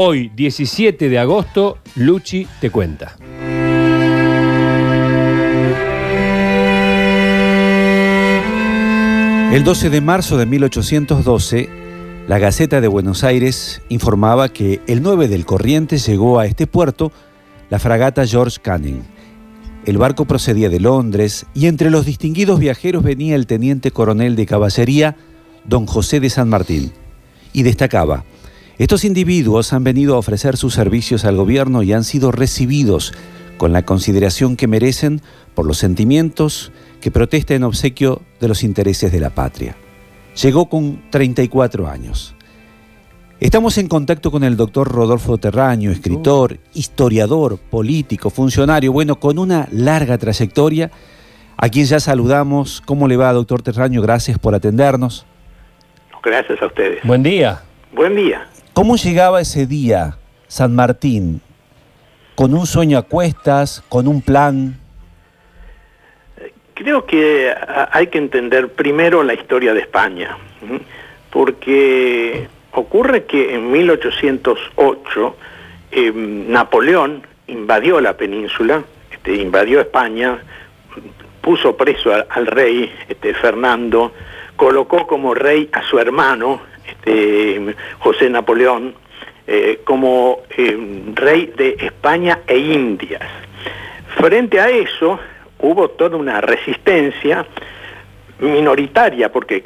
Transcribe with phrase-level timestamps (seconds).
[0.00, 3.16] Hoy, 17 de agosto, Luchi te cuenta.
[9.52, 11.68] El 12 de marzo de 1812,
[12.28, 17.10] la Gaceta de Buenos Aires informaba que el 9 del Corriente llegó a este puerto
[17.68, 19.02] la fragata George Canning.
[19.84, 24.46] El barco procedía de Londres y entre los distinguidos viajeros venía el teniente coronel de
[24.46, 25.16] caballería,
[25.64, 26.92] don José de San Martín,
[27.52, 28.24] y destacaba,
[28.78, 33.12] estos individuos han venido a ofrecer sus servicios al gobierno y han sido recibidos
[33.56, 35.20] con la consideración que merecen
[35.54, 39.74] por los sentimientos que protesta en obsequio de los intereses de la patria.
[40.40, 42.36] Llegó con 34 años.
[43.40, 49.68] Estamos en contacto con el doctor Rodolfo Terraño, escritor, historiador, político, funcionario, bueno, con una
[49.72, 50.90] larga trayectoria,
[51.56, 52.80] a quien ya saludamos.
[52.84, 54.02] ¿Cómo le va, doctor Terraño?
[54.02, 55.26] Gracias por atendernos.
[56.22, 57.02] Gracias a ustedes.
[57.04, 57.62] Buen día.
[57.92, 58.48] Buen día.
[58.78, 61.40] ¿Cómo llegaba ese día San Martín?
[62.36, 63.82] ¿Con un sueño a cuestas?
[63.88, 64.78] ¿Con un plan?
[66.74, 67.52] Creo que
[67.90, 70.38] hay que entender primero la historia de España,
[71.30, 75.36] porque ocurre que en 1808
[75.90, 80.38] em, Napoleón invadió la península, este, invadió España,
[81.40, 84.12] puso preso al, rey este, Fernando,
[84.54, 86.60] colocó como rey a su hermano,
[87.04, 88.94] este, José Napoleón,
[89.46, 93.22] eh, como em, rey de España e Indias.
[94.16, 95.18] Frente a eso,
[95.60, 97.46] hubo toda una resistencia
[98.40, 99.64] minoritaria, porque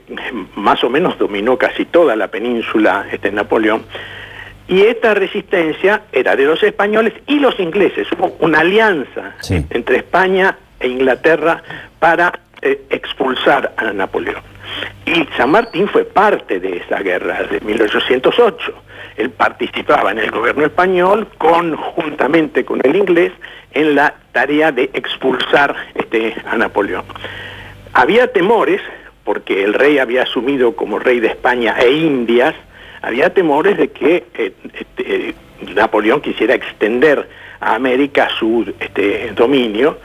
[0.56, 3.84] más o menos dominó casi toda la península este, Napoleón,
[4.68, 8.06] y esta resistencia era de los españoles y los ingleses.
[8.12, 11.62] Hubo una alianza entre España e Inglaterra
[11.98, 14.51] para eh, expulsar a Napoleón.
[15.04, 18.72] Y San Martín fue parte de esa guerra de 1808.
[19.16, 23.32] Él participaba en el gobierno español conjuntamente con el inglés
[23.72, 27.04] en la tarea de expulsar este, a Napoleón.
[27.92, 28.80] Había temores,
[29.24, 32.54] porque el rey había asumido como rey de España e Indias,
[33.02, 35.34] había temores de que eh, este,
[35.74, 37.28] Napoleón quisiera extender
[37.60, 39.98] a América su este, dominio,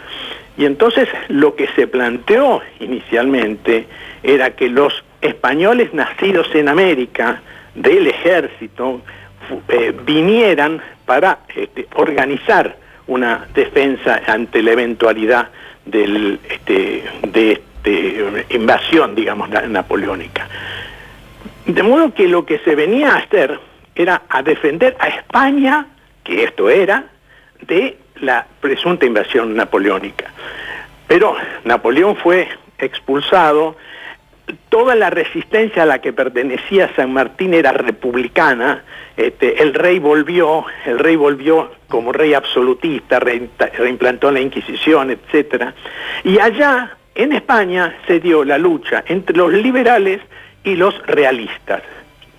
[0.57, 3.85] y entonces lo que se planteó inicialmente
[4.23, 7.41] era que los españoles nacidos en América
[7.75, 9.01] del ejército
[9.67, 12.75] eh, vinieran para este, organizar
[13.05, 15.49] una defensa ante la eventualidad
[15.85, 20.47] del, este, de esta invasión, digamos, napoleónica.
[21.65, 23.59] De modo que lo que se venía a hacer
[23.95, 25.87] era a defender a España,
[26.23, 27.05] que esto era,
[27.61, 30.31] de la presunta invasión napoleónica.
[31.07, 33.77] Pero Napoleón fue expulsado,
[34.69, 38.83] toda la resistencia a la que pertenecía San Martín era republicana,
[39.15, 45.71] este, el rey volvió, el rey volvió como rey absolutista, reimplantó la Inquisición, etc.
[46.23, 50.21] Y allá, en España, se dio la lucha entre los liberales
[50.63, 51.81] y los realistas.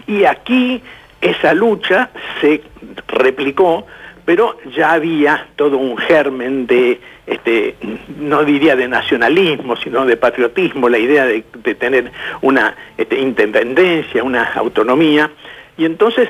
[0.06, 0.82] Y aquí
[1.20, 2.10] esa lucha
[2.40, 2.62] se
[3.08, 3.86] replicó
[4.28, 7.76] pero ya había todo un germen de, este,
[8.18, 11.40] no diría de nacionalismo, sino de patriotismo, la idea de,
[11.76, 12.12] tener
[12.42, 15.30] una este, independencia, una autonomía,
[15.78, 16.28] y entonces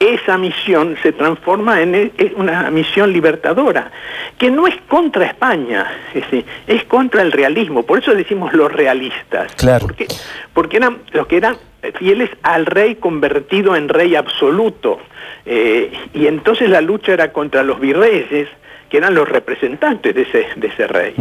[0.00, 3.90] esa misión se transforma en una misión libertadora,
[4.38, 6.24] que no es contra España, es,
[6.66, 9.86] es contra el realismo, por eso decimos los realistas, claro.
[9.86, 10.06] porque,
[10.54, 11.58] porque eran los que eran
[11.98, 15.00] fieles al rey convertido en rey absoluto,
[15.46, 18.48] eh, y entonces la lucha era contra los virreyes,
[18.90, 21.14] que eran los representantes de ese, de ese rey.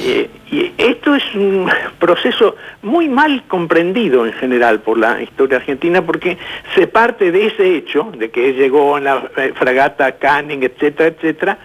[0.00, 1.68] Eh, y esto es un
[1.98, 6.38] proceso muy mal comprendido en general por la historia argentina porque
[6.74, 11.58] se parte de ese hecho, de que llegó en la eh, fragata Canning, etcétera, etcétera,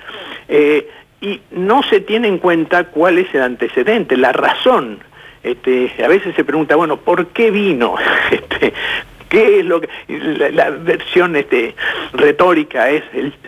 [1.21, 4.99] y no se tiene en cuenta cuál es el antecedente, la razón.
[5.41, 7.95] Este, a veces se pregunta, bueno, ¿por qué vino?
[8.31, 8.73] Este,
[9.29, 9.89] ¿Qué es lo que
[10.51, 11.75] la, versión este,
[12.13, 13.03] retórica es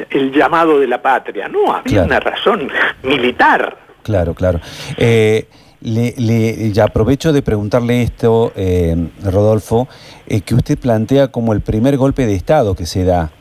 [0.10, 1.48] el, llamado de la patria?
[1.48, 2.70] No, había una razón
[3.04, 3.78] militar.
[4.04, 4.60] Claro, claro.
[4.98, 5.46] Eh,
[5.82, 9.88] le, ya aprovecho de preguntarle esto, eh, Rodolfo,
[10.28, 13.32] eh, que usted plantea como el primer golpe de Estado que se da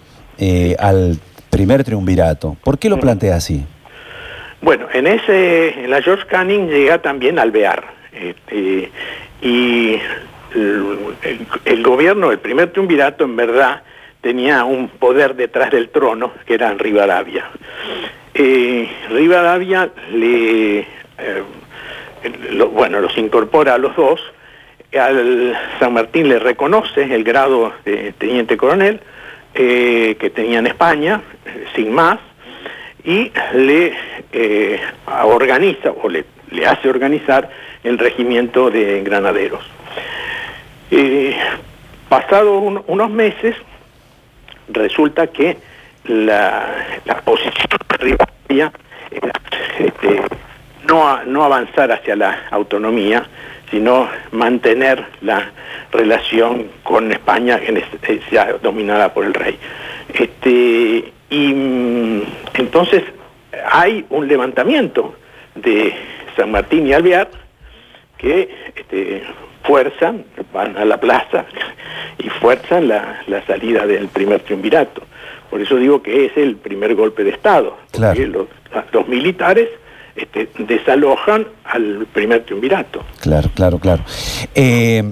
[0.79, 1.19] al
[1.51, 2.57] primer triunvirato.
[2.63, 3.65] ¿Por qué lo plantea así?
[4.61, 7.85] Bueno, en ese, en la George Canning llega también Alvear.
[8.13, 8.91] Este,
[9.43, 9.86] y el,
[12.13, 13.83] el primer triunvirato, en verdad,
[14.21, 17.45] tenía un poder detrás del trono, que era Rivadavia.
[18.35, 20.87] Eh, Rivadavia eh,
[22.73, 24.21] bueno, los incorpora a los dos,
[24.99, 29.01] al San Martín le reconoce el grado de teniente coronel,
[29.55, 31.23] eh, que tenía en España,
[31.75, 32.19] sin más,
[33.05, 33.93] y le
[35.23, 36.25] organiza o le,
[36.67, 37.49] hace organizar
[37.85, 39.65] el regimiento de granaderos.
[42.09, 43.57] Pasados unos meses,
[44.69, 45.57] resulta que
[46.05, 47.69] la, posición
[47.99, 48.17] de
[49.79, 50.23] este,
[50.87, 53.27] no, no avanzar hacia la autonomía,
[53.71, 55.51] sino mantener la
[55.91, 59.59] relación con España, que es ya dominada por el rey.
[60.13, 62.23] Este, y mm,
[62.55, 63.03] entonces
[63.71, 65.17] hay un levantamiento
[65.55, 65.95] de
[66.37, 67.29] San Martín y Alvear
[68.19, 69.23] que este,
[69.67, 71.45] fuerzan, van a la plaza
[72.19, 75.03] y fuerzan la, salida del primer triunvirato.
[75.51, 77.77] Por eso digo que es el primer golpe de Estado.
[77.99, 78.49] Los,
[78.93, 79.69] los militares
[80.17, 83.03] este, desalojan al primer triunvirato.
[83.21, 84.03] Claro, claro, claro.
[84.55, 85.03] Eh,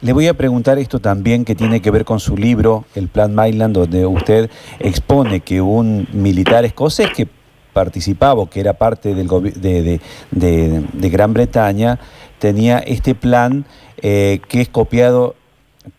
[0.00, 3.34] le voy a preguntar esto también que tiene que ver con su libro, El Plan
[3.34, 7.26] Mainland, donde usted expone que un militar escocés que
[7.72, 10.00] participaba, que era parte del de,
[10.30, 11.98] de, Gran Bretaña,
[12.38, 13.64] tenía este plan
[14.02, 15.34] eh, que es copiado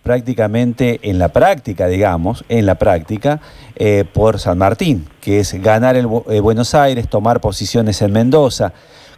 [0.04, 3.40] prácticamente en la práctica, digamos, en la práctica,
[3.76, 8.74] eh, por San Martín, que es ganar eh, Buenos Aires, tomar posiciones en Mendoza,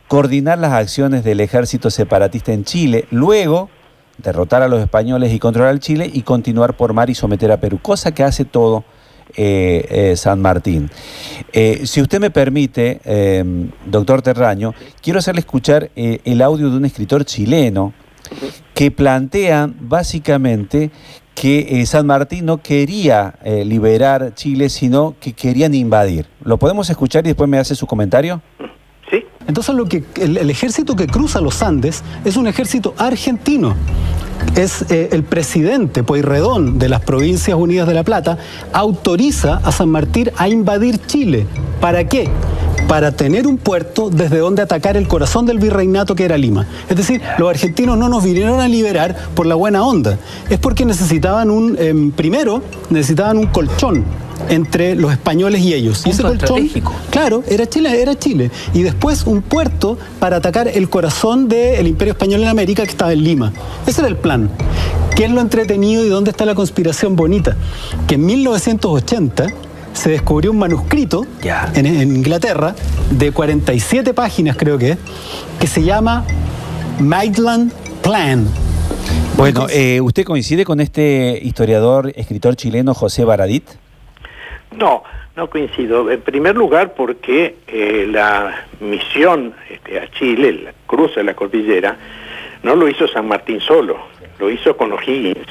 [0.07, 3.69] coordinar las acciones del ejército separatista en Chile, luego
[4.17, 7.79] derrotar a los españoles y controlar Chile y continuar por mar y someter a Perú,
[7.81, 8.83] cosa que hace todo
[9.35, 10.89] eh, San Martín.
[11.83, 12.99] si usted me permite,
[13.85, 17.93] doctor Terraño, quiero hacerle escuchar el audio de un escritor chileno
[18.73, 20.91] que plantean básicamente
[21.39, 26.25] que eh, San Martín no quería eh, liberar Chile, sino que querían invadir.
[26.43, 28.41] ¿Lo podemos escuchar y después me hace su comentario?
[29.47, 33.75] Entonces lo que el, ejército que cruza los Andes es un ejército argentino.
[34.55, 38.37] Es eh, el presidente Pueyrredón de las Provincias Unidas de La Plata
[38.71, 41.45] autoriza a San Martín a invadir Chile.
[41.81, 42.29] ¿Para qué?
[42.87, 46.65] para tener un puerto desde donde atacar el corazón del virreinato que era Lima.
[46.89, 50.17] Es decir, los argentinos no nos vinieron a liberar por la buena onda,
[50.49, 54.05] es porque necesitaban un, em, primero, necesitaban un colchón
[54.49, 56.03] entre los españoles y ellos.
[56.05, 56.69] y ese colchón,
[57.09, 58.51] claro, era Chile, era Chile.
[58.73, 63.13] Y después un puerto para atacar el corazón del Imperio Español en América que estaba
[63.13, 63.53] en Lima.
[63.85, 64.49] Ese era el plan.
[65.15, 67.55] ¿Qué es lo entretenido y dónde está la conspiración bonita?
[68.07, 69.47] Que en 1980
[69.93, 71.25] se descubrió un manuscrito
[71.73, 71.85] en,
[72.15, 72.75] Inglaterra
[73.11, 74.97] de 47 páginas, creo que,
[75.59, 76.23] que se llama
[76.99, 78.47] Maitland Plan.
[79.35, 83.63] Bueno, eh, ¿usted coincide con este historiador, escritor chileno José Baradit?
[84.79, 85.03] No,
[85.35, 86.09] no coincido.
[86.09, 91.97] En primer lugar, porque eh, la misión este, a Chile, la cruce de la cordillera,
[92.63, 93.97] no lo hizo San Martín solo,
[94.39, 95.47] lo hizo con O'Higgins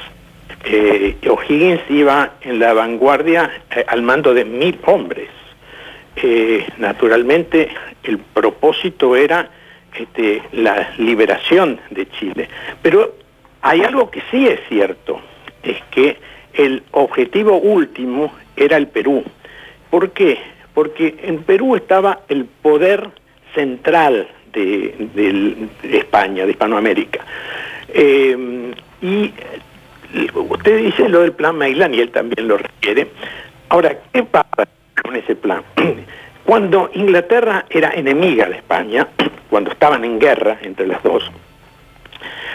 [0.65, 5.29] eh, O'Higgins iba en la vanguardia eh, al mando de mil hombres.
[6.77, 7.69] Naturalmente,
[8.03, 9.49] el propósito era
[9.95, 12.49] este, la liberación de Chile.
[12.81, 13.15] Pero
[13.61, 15.21] hay algo que sí es cierto,
[15.63, 16.17] es que
[16.53, 18.33] el objetivo último
[18.65, 19.23] era el Perú.
[19.89, 20.37] ¿Por qué?
[20.73, 23.09] Porque en Perú estaba el poder
[23.53, 27.19] central de, España, de Hispanoamérica.
[27.93, 29.31] Eh, y
[30.33, 33.07] Usted dice lo del plan Mailán y él también lo requiere.
[33.69, 34.67] Ahora, ¿qué pasa
[35.03, 35.61] con ese plan?
[36.45, 39.07] Cuando Inglaterra era enemiga de España,
[39.49, 41.29] cuando estaban en guerra entre las dos,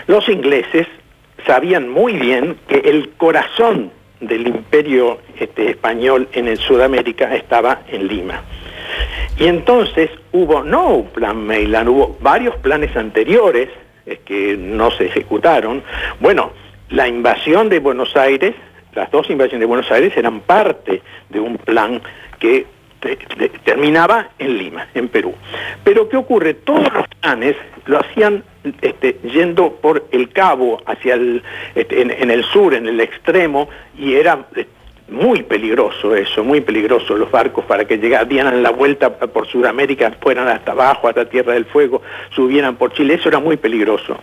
[0.09, 0.87] los ingleses
[1.47, 8.07] sabían muy bien que el corazón del imperio este, español en el Sudamérica estaba en
[8.07, 8.43] Lima.
[9.39, 13.69] Y entonces hubo, no un plan Mailán, hubo varios planes anteriores
[14.25, 15.83] que no se ejecutaron.
[16.21, 16.53] Bueno,
[16.91, 18.55] la invasión de Buenos Aires,
[18.95, 22.01] las dos invasiones de Buenos Aires eran parte de un plan
[22.39, 22.67] que
[23.65, 25.35] terminaba en Lima, en Perú.
[25.83, 26.55] Pero ¿qué ocurre?
[26.55, 27.57] Todos los planes
[27.87, 28.45] lo hacían
[28.81, 31.43] este, yendo por el cabo hacia el,
[31.75, 33.69] este, en, el sur, en el extremo,
[33.99, 34.67] y era eh,
[35.09, 40.13] muy peligroso eso, muy peligroso los barcos para que llegaran, dieran la vuelta por Sudamérica,
[40.21, 44.19] fueran hasta abajo, hasta Tierra del Fuego, subieran por Chile, eso era muy peligroso.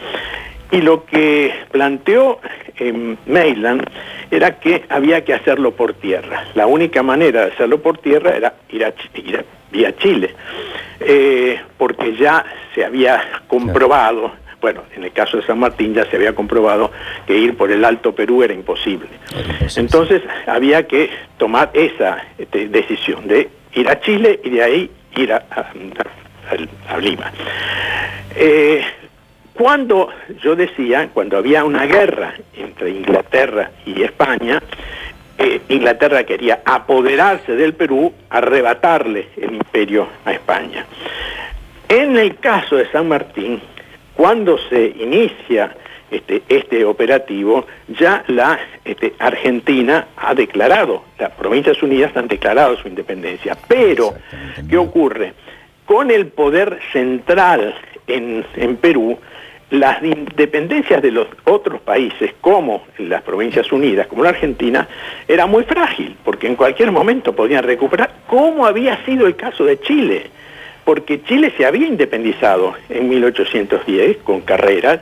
[0.71, 2.39] Y lo que planteó
[2.77, 3.83] eh, Mailand
[4.29, 6.45] era que había que hacerlo por tierra.
[6.55, 8.93] La única manera de hacerlo por tierra era ir a,
[9.71, 10.33] vía Chile,
[10.99, 16.15] eh, porque ya se había comprobado, bueno, en el caso de San Martín ya se
[16.15, 16.91] había comprobado
[17.25, 19.07] que ir por el Alto Perú era imposible.
[19.75, 25.33] Entonces había que tomar esa este, decisión de ir a Chile y de ahí ir
[25.33, 25.41] a,
[26.99, 27.31] Lima.
[28.35, 28.83] Eh,
[29.61, 30.09] cuando
[30.41, 34.59] yo decía, cuando había una guerra entre Inglaterra y España,
[35.37, 40.87] eh, Inglaterra quería apoderarse del Perú, arrebatarle el imperio a España.
[41.87, 43.61] En el caso de San Martín,
[44.15, 45.75] cuando se inicia
[46.09, 52.87] este, este operativo, ya la este, Argentina ha declarado, las Provincias Unidas han declarado su
[52.87, 53.55] independencia.
[53.67, 54.15] Pero,
[54.67, 55.33] ¿qué ocurre?
[55.85, 57.75] Con el poder central
[58.07, 59.19] en, en Perú,
[59.71, 64.87] las independencias de los otros países, como las Provincias Unidas, como la Argentina,
[65.27, 69.79] era muy frágil, porque en cualquier momento podían recuperar, como había sido el caso de
[69.79, 70.29] Chile,
[70.83, 75.01] porque Chile se había independizado en 1810 con carreras,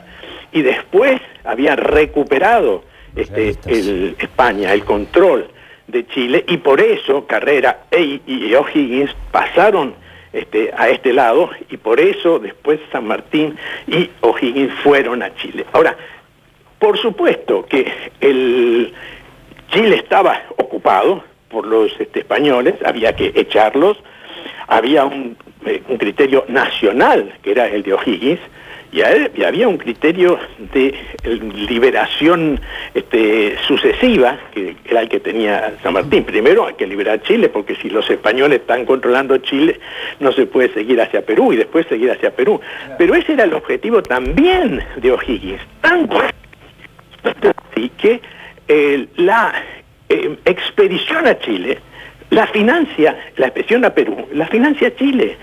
[0.52, 2.84] y después había recuperado
[3.16, 5.48] este, el, España el control
[5.88, 9.94] de Chile, y por eso Carrera e, y O'Higgins pasaron
[10.32, 13.56] este, a este lado y por eso después San Martín
[13.86, 15.66] y O'Higgins fueron a Chile.
[15.72, 15.96] Ahora,
[16.78, 18.92] por supuesto que el
[19.72, 23.98] Chile estaba ocupado por los este, españoles, había que echarlos,
[24.66, 25.10] había
[25.66, 28.40] eh, un criterio nacional que era el de O'Higgins,
[28.92, 29.02] y,
[29.42, 30.38] había un criterio
[30.72, 30.94] de
[31.68, 32.60] liberación
[32.94, 36.24] este, sucesiva, que era el que tenía San Martín.
[36.24, 39.78] Primero hay que liberar Chile, porque si los españoles están controlando Chile,
[40.18, 42.60] no se puede seguir hacia Perú y después seguir hacia Perú.
[42.98, 45.60] Pero ese era el objetivo también de O'Higgins.
[45.80, 46.20] Tanto
[47.22, 48.20] así que
[48.68, 49.62] eh, la
[50.08, 51.78] eh, expedición a Chile
[52.30, 55.36] la financia, la expedición a Perú, la financia Chile.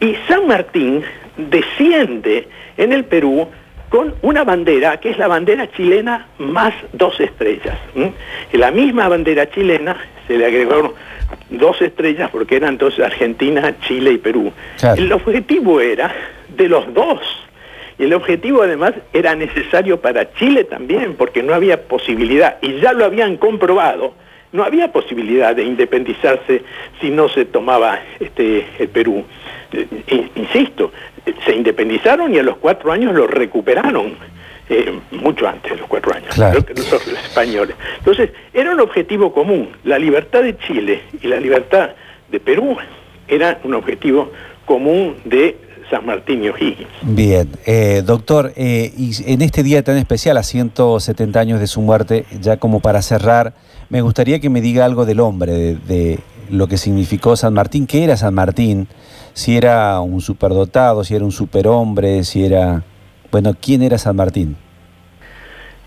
[0.00, 1.02] Y San Martín
[1.36, 2.46] desciende
[2.76, 3.48] en el Perú
[3.88, 7.78] con una bandera que es la bandera chilena más dos estrellas.
[7.94, 8.12] En
[8.52, 10.94] la misma bandera chilena se le agregó
[11.50, 14.52] dos estrellas porque eran dos Argentina, Chile y Perú.
[14.96, 16.12] El objetivo era
[16.56, 17.20] de los dos.
[17.98, 22.92] Y el objetivo además era necesario para Chile también, porque no había posibilidad, y ya
[22.92, 24.14] lo habían comprobado,
[24.50, 26.62] no había posibilidad de independizarse
[27.00, 29.24] si no se tomaba este, el Perú.
[29.74, 30.92] Eh, insisto,
[31.44, 34.14] se independizaron y a los cuatro años lo recuperaron.
[34.66, 37.76] Eh, mucho antes de los cuatro años, los, españoles.
[37.98, 39.68] Entonces, era un objetivo común.
[39.84, 41.90] La libertad de Chile y la libertad
[42.30, 42.74] de Perú
[43.28, 44.32] era un objetivo
[44.64, 45.58] común de
[45.90, 46.88] San Martín y O'Higgins.
[47.02, 52.24] Bien, eh, doctor, y en este día tan especial, a 170 años de su muerte,
[52.40, 53.52] ya como para cerrar,
[53.90, 56.18] me gustaría que me diga algo del hombre, de, de
[56.50, 58.88] lo que significó San Martín, qué era San Martín,
[59.34, 62.82] si era un superdotado, si era un superhombre, si era...
[63.30, 64.56] Bueno, ¿quién era San Martín?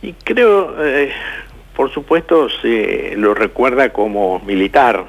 [0.02, 1.12] Y creo, eh,
[1.76, 5.06] por supuesto, se lo recuerda como militar.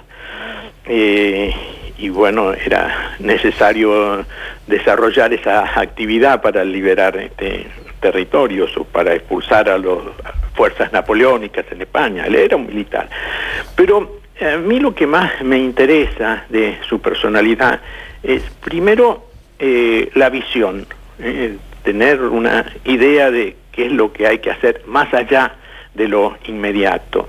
[0.86, 1.52] Eh,
[1.98, 4.24] y bueno, era necesario
[4.68, 7.66] desarrollar esa actividad para liberar este,
[8.00, 9.98] territorios o para expulsar a las
[10.54, 12.24] fuerzas napoleónicas en España.
[12.26, 13.10] Él era un militar.
[13.74, 17.80] Pero a mí lo que más me interesa de su personalidad
[18.22, 20.86] es primero eh, la visión,
[21.18, 25.54] eh, tener una idea de qué es lo que hay que hacer más allá
[25.94, 27.28] de lo inmediato.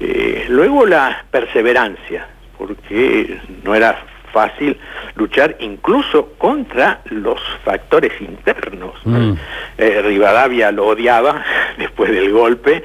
[0.00, 2.26] Eh, luego la perseverancia,
[2.58, 4.76] porque no era fácil
[5.14, 8.94] luchar incluso contra los factores internos.
[9.04, 9.34] Mm.
[9.78, 11.44] Rivadavia lo odiaba
[11.78, 12.82] después del golpe,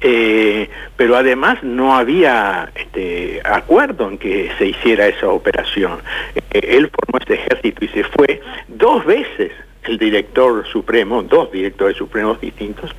[0.00, 5.98] eh, pero además no había este, acuerdo en que se hiciera esa operación.
[6.34, 9.52] Eh, él formó ese ejército y se fue dos veces
[9.84, 12.90] el director supremo, dos directores supremos distintos,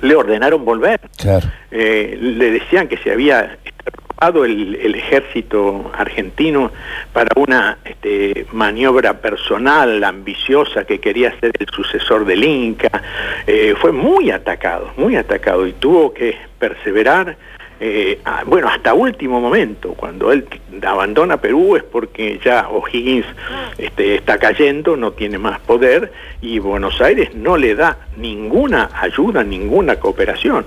[0.00, 1.00] le ordenaron volver.
[1.70, 3.58] Eh, le decían que se había
[4.28, 6.70] el, ejército argentino
[7.12, 13.02] para una este, maniobra personal ambiciosa que quería ser el sucesor del Inca.
[13.46, 17.36] Eh, fue muy atacado, muy atacado y tuvo que perseverar
[17.80, 20.46] eh, bueno, hasta último momento, cuando él
[20.86, 23.26] abandona Perú es porque ya O'Higgins
[23.78, 29.42] este, está cayendo, no tiene más poder y Buenos Aires no le da ninguna ayuda,
[29.42, 30.64] ninguna cooperación.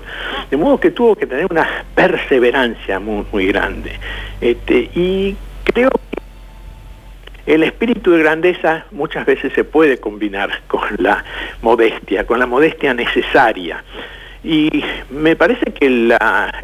[0.50, 3.92] De modo que tuvo que tener una perseverancia muy, muy grande.
[4.40, 11.24] Este, y creo que el espíritu de grandeza muchas veces se puede combinar con la
[11.62, 13.82] modestia, con la modestia necesaria.
[14.48, 16.14] Y me parece que el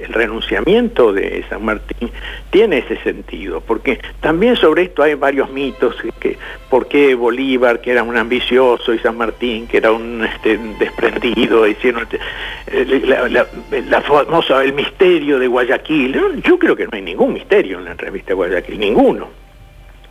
[0.08, 2.10] renunciamiento de San Martín
[2.48, 6.38] tiene ese sentido, porque también sobre esto hay varios mitos, que
[6.70, 11.66] por qué Bolívar, que era un ambicioso, y San Martín, que era un este, desprendido,
[11.68, 12.08] hicieron
[12.70, 16.40] este, la, famosa, el misterio de Guayaquil.
[16.42, 19.28] Yo creo que no hay ningún misterio en la revista Guayaquil, ninguno.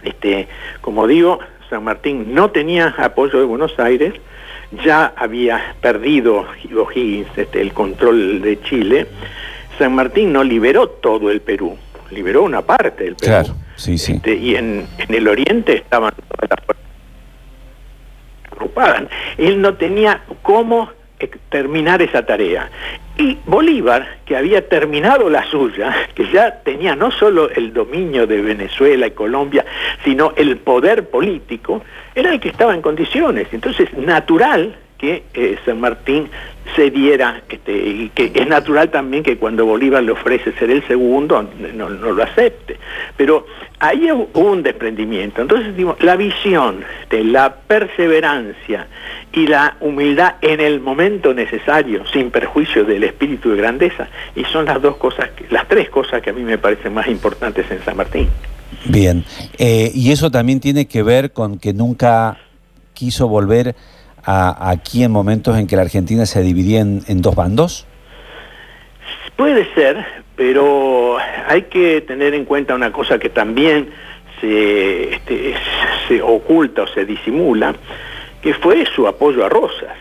[0.04, 0.48] Este,
[0.80, 1.40] como digo,
[1.72, 4.14] San Martín no tenía apoyo de Buenos Aires,
[4.84, 9.08] ya había perdido O'Higgins este, el control de Chile.
[9.78, 11.78] San Martín no liberó todo el Perú,
[12.12, 13.32] liberó una parte del Perú.
[13.32, 14.14] Claro, sí, sí.
[14.14, 16.86] Este, y en, en el oriente estaban todas las fuerzas
[18.52, 19.04] agrupadas.
[19.38, 20.90] Él no tenía cómo
[21.50, 22.70] terminar esa tarea.
[23.18, 28.42] Y Bolívar, que había terminado la suya, que ya tenía no solo el dominio de
[28.42, 29.64] Venezuela y Colombia,
[30.04, 31.84] sino el poder político,
[32.16, 33.48] era el que estaba en condiciones.
[33.52, 36.30] Entonces, natural que eh, San Martín
[36.76, 40.86] se diera, este, y que es natural también que cuando Bolívar le ofrece ser el
[40.88, 42.78] segundo, no, no lo acepte.
[43.18, 43.46] Pero
[43.80, 45.42] ahí hubo un desprendimiento.
[45.42, 48.88] Entonces, digo, la visión de la perseverancia
[49.32, 54.66] y la humildad en el momento necesario, sin perjuicio del espíritu de grandeza, y son
[54.66, 57.98] las dos cosas, las tres cosas que a mí me parecen más importantes en San
[57.98, 58.30] Martín.
[58.86, 59.24] Bien,
[59.58, 62.38] Eh, y eso también tiene que ver con que nunca
[62.94, 63.76] quiso volver
[64.24, 67.86] a, aquí en momentos en que la Argentina se dividía en, en dos bandos.
[69.36, 73.90] Puede ser, pero hay que tener en cuenta una cosa que también
[74.40, 75.56] se, este,
[76.08, 77.76] se oculta o se disimula,
[78.42, 79.98] que fue su apoyo a Rosas.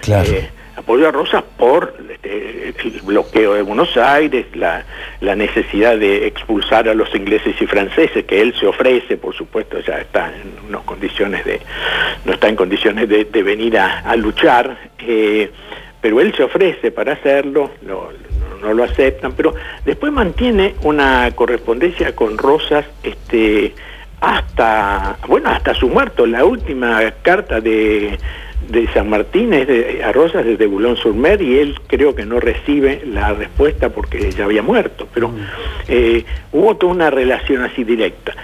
[0.00, 0.30] Claro.
[0.30, 0.50] Eh,
[0.80, 4.84] apoyo a Rosas por este, el bloqueo de Buenos Aires, la,
[5.36, 9.98] necesidad de expulsar a los ingleses y franceses, que él se ofrece, por supuesto, ya
[9.98, 11.60] está en unas condiciones de,
[12.24, 15.50] no está en condiciones de, venir a, luchar, eh,
[16.00, 18.12] pero él se ofrece para hacerlo, lo-
[18.50, 23.74] no, no lo aceptan, pero después mantiene una correspondencia con Rosas, este,
[24.20, 26.26] hasta, bueno, hasta su muerto.
[26.26, 28.18] La última carta de,
[28.68, 33.02] de San Martín es de, a Rosas desde Boulogne-sur-Mer y él creo que no recibe
[33.04, 35.32] la respuesta porque ya había muerto, pero
[35.88, 38.34] eh, hubo toda una relación así directa.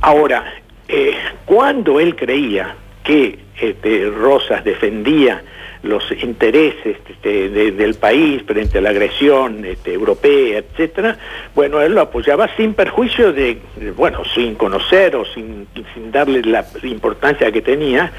[0.00, 0.44] Ahora,
[0.88, 1.14] eh,
[1.44, 5.42] cuando él creía que este, Rosas defendía
[5.82, 11.18] los intereses este, de- del país frente a la agresión este, europea, etcétera,
[11.54, 13.58] bueno, él lo apoyaba sin perjuicio de,
[13.94, 15.66] bueno, sin conocer o sin,
[16.10, 18.10] darle la importancia que tenía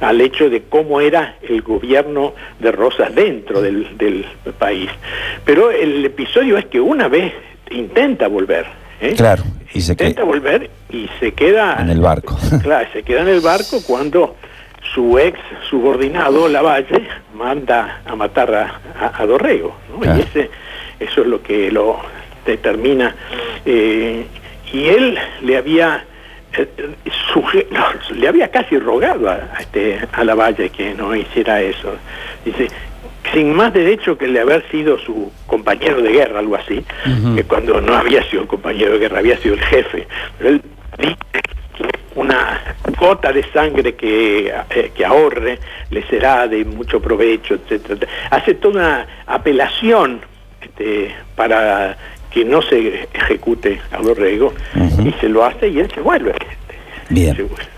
[0.00, 4.26] al hecho de cómo era el gobierno de Rosas dentro del
[4.58, 4.90] país.
[5.46, 7.32] Pero el episodio es que una vez
[7.70, 8.66] intenta volver.
[9.04, 9.14] ¿Eh?
[9.16, 12.36] Claro, y se intenta volver y se queda en el barco.
[12.62, 14.36] Claro, se queda en el barco cuando
[14.94, 15.38] su ex
[15.70, 19.76] subordinado, Lavalle, manda a matar a, a- a Dorrego.
[19.90, 20.00] ¿no?
[20.00, 20.18] Claro.
[20.18, 20.50] Y ese,
[21.00, 21.98] eso es lo que lo
[22.46, 23.14] determina.
[23.64, 24.26] eh,
[24.72, 26.04] y él le había
[26.56, 26.68] eh,
[27.70, 31.94] no, le había casi rogado a, a este, a Lavalle que no hiciera eso.
[32.44, 32.68] Dice,
[33.34, 36.84] sin más derecho que el de haber sido su compañero de guerra, algo así,
[37.34, 40.06] que cuando no había sido compañero de guerra, había sido el jefe.
[40.38, 40.62] Pero él
[40.98, 41.16] dice
[41.76, 45.58] que una gota de sangre que, eh, que ahorre
[45.90, 48.06] le será de mucho provecho, etcétera.
[48.30, 50.20] Hace toda una apelación
[50.62, 51.96] este, para
[52.30, 55.08] que no se ejecute a Dorrego Ujú.
[55.08, 56.30] y se lo hace y él se vuelve.
[56.30, 56.74] este,
[57.10, 57.36] Bien.
[57.36, 57.68] se vuelve-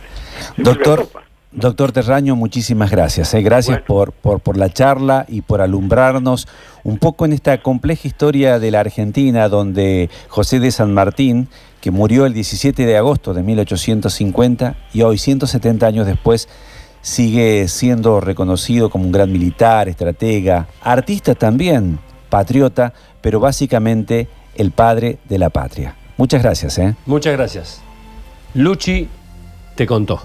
[0.57, 1.09] se Doctor.
[1.53, 3.33] Doctor Terraño, muchísimas gracias.
[3.35, 3.43] eh.
[3.43, 3.87] Gracias Bueno.
[3.87, 6.49] por, por, por la charla y por alumbrarnos
[6.85, 11.49] un poco en esta compleja historia de la Argentina, donde José de San Martín,
[11.81, 16.49] que murió el 17 de agosto de 1850 y hoy, 170 años después,
[17.01, 25.19] sigue siendo reconocido como un gran militar, estratega, artista también, patriota, pero básicamente el padre
[25.29, 25.95] de la patria.
[26.17, 26.79] Muchas gracias.
[26.79, 26.97] ¿eh?
[27.07, 27.81] Muchas gracias.
[28.55, 29.09] Luchi
[29.77, 30.21] te contó.